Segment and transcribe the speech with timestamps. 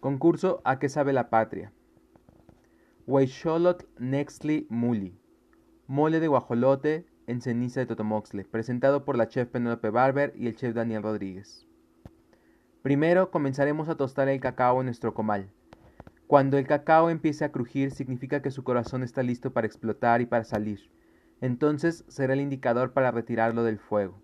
[0.00, 1.72] Concurso ¿A qué sabe la patria?
[3.06, 5.18] Huaycholot Nextly Muli.
[5.86, 10.54] Mole de guajolote en ceniza de Totomoxle, presentado por la chef Penelope Barber y el
[10.54, 11.66] chef Daniel Rodríguez.
[12.82, 15.50] Primero comenzaremos a tostar el cacao en nuestro comal.
[16.26, 20.26] Cuando el cacao empiece a crujir significa que su corazón está listo para explotar y
[20.26, 20.90] para salir.
[21.40, 24.20] Entonces será el indicador para retirarlo del fuego.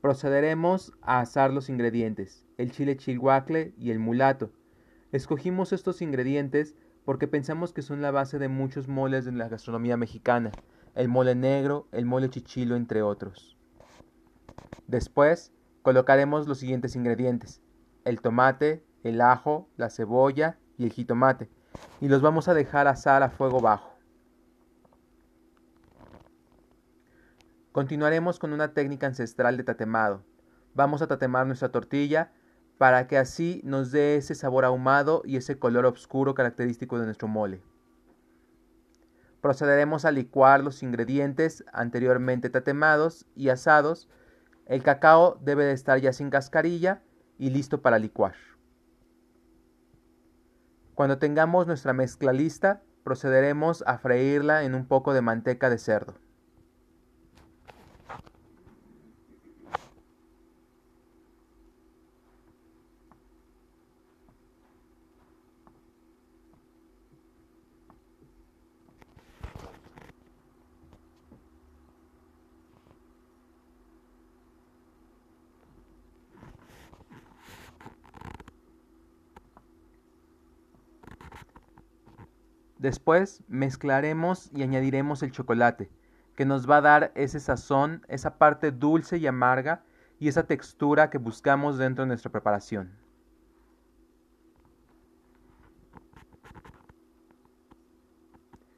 [0.00, 4.50] Procederemos a asar los ingredientes, el chile chilhuacle y el mulato.
[5.12, 9.96] Escogimos estos ingredientes porque pensamos que son la base de muchos moles en la gastronomía
[9.96, 10.50] mexicana,
[10.94, 13.56] el mole negro, el mole chichilo, entre otros.
[14.88, 15.52] Después
[15.82, 17.62] colocaremos los siguientes ingredientes,
[18.04, 21.48] el tomate, el ajo, la cebolla y el jitomate,
[22.00, 23.96] y los vamos a dejar asar a fuego bajo.
[27.70, 30.24] Continuaremos con una técnica ancestral de tatemado.
[30.74, 32.32] Vamos a tatemar nuestra tortilla
[32.78, 37.26] para que así nos dé ese sabor ahumado y ese color oscuro característico de nuestro
[37.26, 37.60] mole.
[39.40, 44.08] Procederemos a licuar los ingredientes anteriormente tatemados y asados.
[44.66, 47.02] El cacao debe de estar ya sin cascarilla
[47.36, 48.34] y listo para licuar.
[50.94, 56.14] Cuando tengamos nuestra mezcla lista, procederemos a freírla en un poco de manteca de cerdo.
[82.78, 85.90] Después mezclaremos y añadiremos el chocolate,
[86.36, 89.82] que nos va a dar ese sazón, esa parte dulce y amarga
[90.20, 92.92] y esa textura que buscamos dentro de nuestra preparación.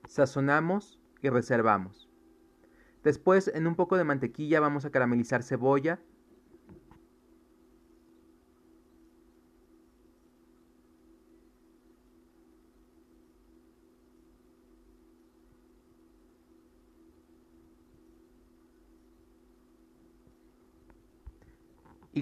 [0.09, 2.09] Sazonamos y reservamos.
[3.05, 6.01] Después en un poco de mantequilla vamos a caramelizar cebolla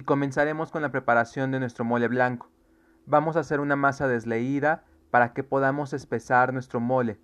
[0.09, 2.49] comenzaremos con la preparación de nuestro mole blanco.
[3.05, 7.19] Vamos a hacer una masa desleída para que podamos espesar nuestro mole.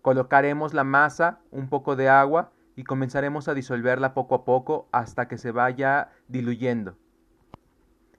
[0.00, 5.26] Colocaremos la masa, un poco de agua y comenzaremos a disolverla poco a poco hasta
[5.26, 6.96] que se vaya diluyendo.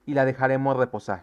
[0.06, 1.22] Y la dejaremos reposar.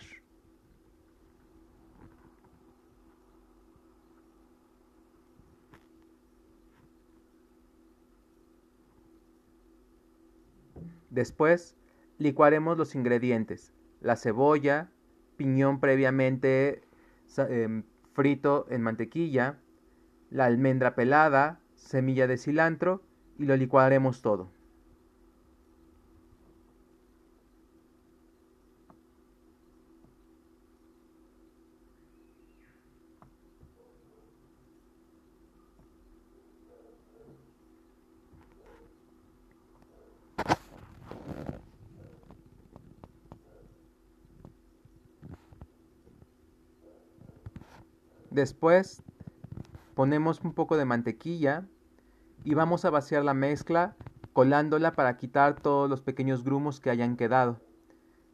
[11.10, 11.77] Después
[12.18, 14.90] Licuaremos los ingredientes, la cebolla,
[15.36, 16.82] piñón previamente
[17.36, 19.58] em, frito en mantequilla,
[20.30, 23.02] la almendra pelada, semilla de cilantro
[23.38, 24.50] y lo licuaremos todo.
[48.38, 49.02] Después
[49.96, 51.66] ponemos un poco de mantequilla
[52.44, 53.96] y vamos a vaciar la mezcla
[54.32, 57.60] colándola para quitar todos los pequeños grumos que hayan quedado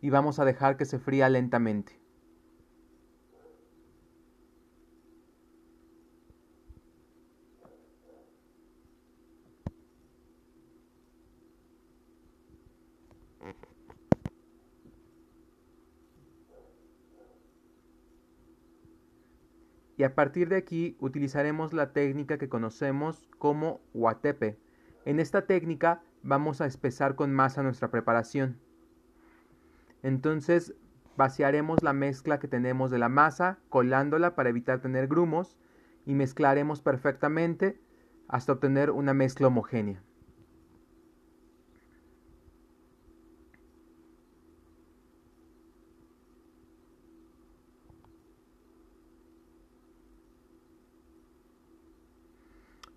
[0.02, 2.03] y vamos a dejar que se fría lentamente.
[19.96, 24.58] Y a partir de aquí utilizaremos la técnica que conocemos como Huatepe.
[25.04, 28.58] En esta técnica vamos a espesar con masa nuestra preparación.
[30.02, 30.74] Entonces
[31.16, 35.56] vaciaremos la mezcla que tenemos de la masa, colándola para evitar tener grumos
[36.06, 37.78] y mezclaremos perfectamente
[38.28, 40.02] hasta obtener una mezcla homogénea.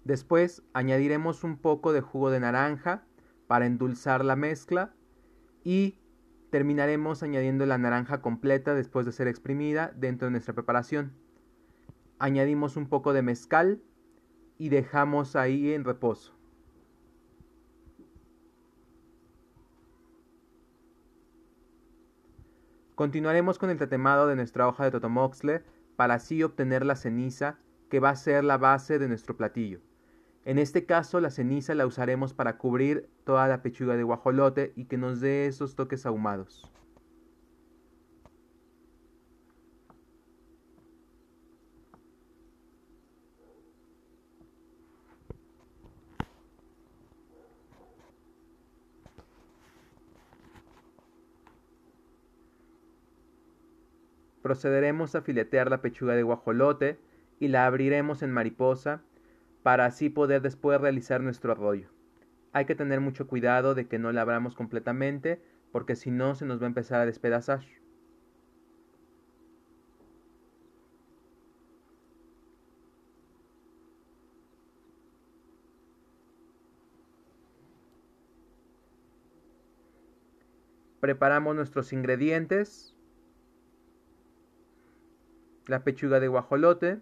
[0.07, 3.03] Después añadiremos un poco de jugo de naranja
[3.45, 4.93] para endulzar la mezcla
[5.65, 5.99] y
[6.49, 11.11] terminaremos añadiendo la naranja completa después de ser exprimida dentro de nuestra preparación.
[12.19, 13.81] Añadimos un poco de mezcal
[14.57, 16.33] y dejamos ahí en reposo.
[22.95, 25.65] Continuaremos con el tatemado de nuestra hoja de totomoxle
[25.97, 27.59] para así obtener la ceniza
[27.89, 29.81] que va a ser la base de nuestro platillo.
[30.47, 34.85] En este caso la ceniza la usaremos para cubrir toda la pechuga de guajolote y
[34.85, 36.71] que nos dé esos toques ahumados.
[54.41, 56.97] Procederemos a filetear la pechuga de guajolote
[57.37, 59.03] y la abriremos en mariposa
[59.67, 61.89] para así poder después realizar nuestro arroyo.
[62.53, 65.41] Hay que tener mucho cuidado de que no la abramos completamente
[65.73, 67.65] porque si no se nos va a empezar a despedazar.
[81.01, 82.95] Preparamos nuestros ingredientes
[85.65, 87.01] la pechuga de guajolote,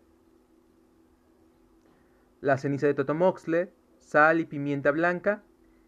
[2.46, 5.42] la ceniza de totomoxle, sal y pimienta blanca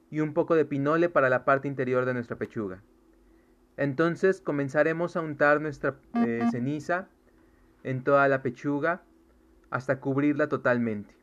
[0.10, 2.82] y un poco de pinole para la parte interior de nuestra pechuga.
[3.78, 7.10] Entonces comenzaremos a untar nuestra eh, ceniza
[7.84, 9.04] en toda la pechuga
[9.70, 11.16] hasta cubrirla totalmente.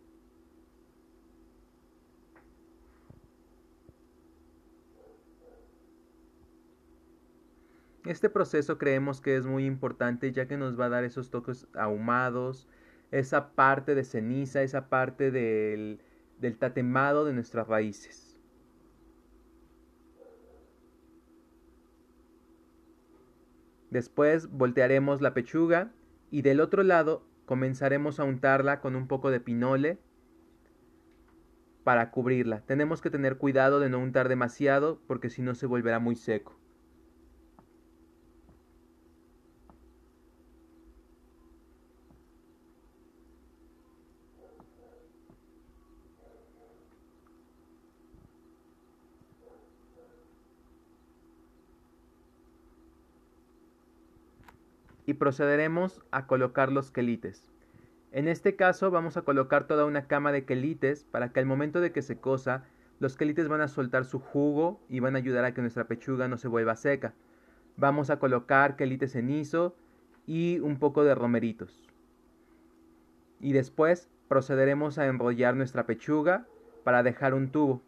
[8.05, 11.67] Este proceso creemos que es muy importante ya que nos va a dar esos toques
[11.75, 12.69] ahumados,
[13.19, 16.01] esa parte de ceniza, esa parte del,
[16.41, 18.37] del tatemado de nuestras raíces.
[23.91, 25.93] Después voltearemos la pechuga
[26.33, 29.99] y del otro lado comenzaremos a untarla con un poco de pinole
[31.85, 32.63] para cubrirla.
[32.63, 36.57] Tenemos que tener cuidado de no untar demasiado porque si no se volverá muy seco.
[55.15, 57.49] Y procederemos a colocar los quelites.
[58.11, 61.81] En este caso vamos a colocar toda una cama de quelites para que al momento
[61.81, 62.65] de que se cosa,
[62.99, 66.27] los quelites van a soltar su jugo y van a ayudar a que nuestra pechuga
[66.27, 67.15] no se vuelva seca.
[67.77, 69.77] Vamos a colocar quelites cenizo
[70.27, 71.89] y un poco de romeritos.
[73.39, 76.45] Y después procederemos a enrollar nuestra pechuga
[76.83, 77.83] para dejar un tubo.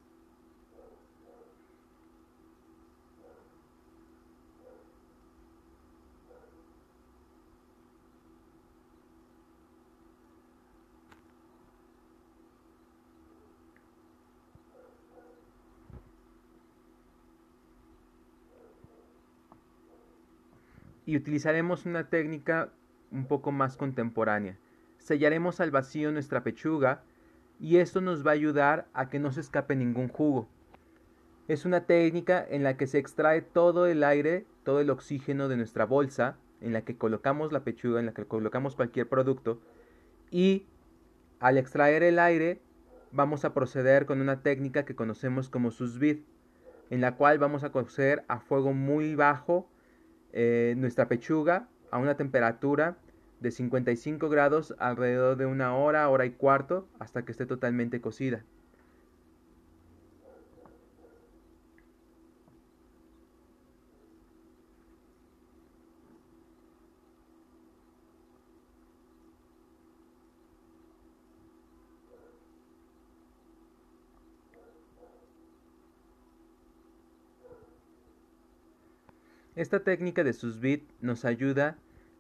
[21.07, 22.71] Y utilizaremos una técnica
[23.13, 24.59] un poco más contemporánea.
[24.99, 27.03] Sellaremos al vacío nuestra pechuga
[27.61, 30.49] y esto nos va a ayudar a que no se escape ningún jugo.
[31.49, 35.57] Es una técnica en la que se extrae todo el aire, todo el oxígeno de
[35.57, 39.61] nuestra bolsa, en la que colocamos la pechuga, en la que colocamos cualquier producto,
[40.33, 40.67] y
[41.39, 42.61] al extraer el aire
[43.13, 47.71] vamos a proceder con una técnica que conocemos como sous en la cual vamos a
[47.71, 49.69] cocer a fuego muy bajo
[50.39, 52.99] eh, nuestra pechuga a una temperatura
[53.41, 58.45] de 55 grados alrededor de una hora, hora y cuarto, hasta que esté totalmente cocida.
[79.57, 80.61] Esta técnica de sous
[81.01, 81.79] nos ayuda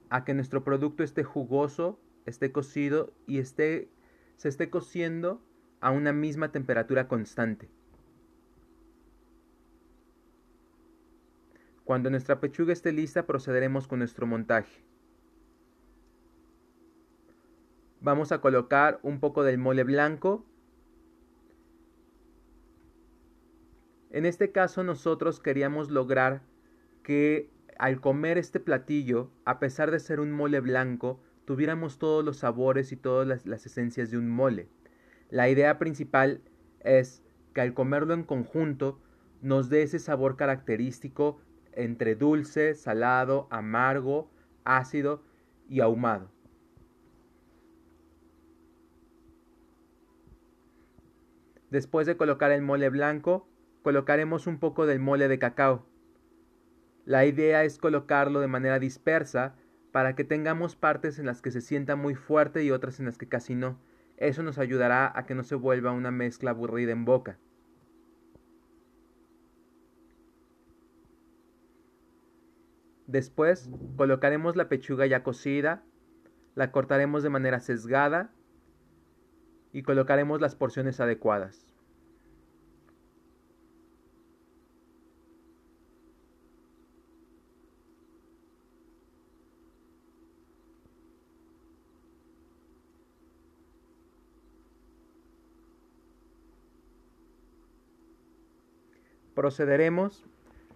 [0.09, 3.91] a que nuestro producto esté jugoso, esté cocido y esté,
[4.39, 5.43] se esté cociendo
[5.83, 7.69] a una misma temperatura constante.
[11.85, 14.83] Cuando nuestra pechuga esté lista procederemos con nuestro montaje.
[18.01, 20.47] Vamos a colocar un poco del mole blanco.
[24.11, 26.41] En este caso nosotros queríamos lograr
[27.07, 32.39] que al comer este platillo, a pesar de ser un mole blanco, tuviéramos todos los
[32.39, 34.69] sabores y todas las, esencias de un mole.
[35.31, 36.41] La idea principal
[36.81, 37.23] es
[37.55, 39.01] que al comerlo en conjunto
[39.41, 41.41] nos dé ese sabor característico
[41.75, 44.29] entre dulce, salado, amargo,
[44.65, 45.23] ácido
[45.69, 46.33] y ahumado.
[51.71, 53.47] Después de colocar el mole blanco,
[53.83, 55.87] colocaremos un poco del mole de cacao.
[57.07, 59.55] La idea es colocarlo de manera dispersa
[59.93, 63.17] para que tengamos partes en las que se sienta muy fuerte y otras en las
[63.17, 63.79] que casi no.
[64.17, 67.39] Eso nos ayudará a que no se vuelva una mezcla aburrida en boca.
[73.07, 75.85] Después colocaremos la pechuga ya cocida,
[76.57, 78.33] la cortaremos de manera sesgada
[79.73, 81.76] y colocaremos las porciones adecuadas.
[99.37, 100.25] Procederemos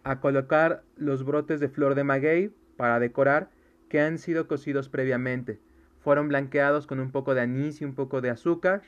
[0.05, 3.49] a colocar los brotes de flor de maguey para decorar
[3.89, 5.59] que han sido cocidos previamente.
[6.01, 8.83] Fueron blanqueados con un poco de anís y un poco de azúcar.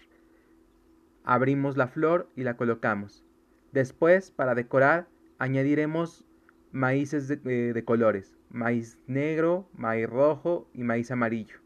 [1.25, 3.25] Abrimos la flor y la colocamos.
[3.73, 6.27] Después, para decorar, añadiremos
[6.71, 8.37] maíces de, eh, de colores.
[8.51, 11.57] Maíz negro, maíz rojo y maíz amarillo.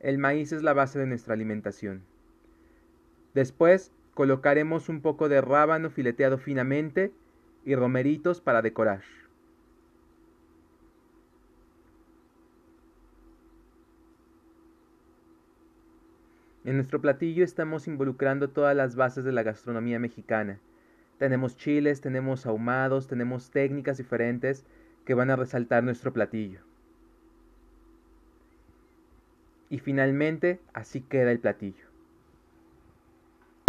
[0.00, 2.02] El maíz es la base de nuestra alimentación.
[3.34, 7.12] Después Colocaremos un poco de rábano fileteado finamente
[7.64, 9.02] y romeritos para decorar.
[16.64, 20.60] En nuestro platillo estamos involucrando todas las bases de la gastronomía mexicana.
[21.18, 24.64] Tenemos chiles, tenemos ahumados, tenemos técnicas diferentes
[25.04, 26.60] que van a resaltar nuestro platillo.
[29.70, 31.89] Y finalmente, así queda el platillo.